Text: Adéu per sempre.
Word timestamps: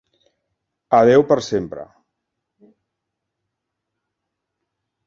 Adéu 0.99 1.25
per 1.33 1.37
sempre. 1.49 1.85